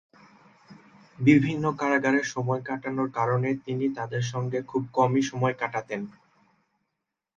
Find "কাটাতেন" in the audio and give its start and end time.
5.61-6.01